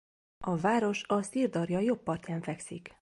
A 0.43 0.55
város 0.57 1.03
a 1.07 1.21
Szir-darja 1.21 1.79
jobb 1.79 2.03
partján 2.03 2.41
fekszik. 2.41 2.97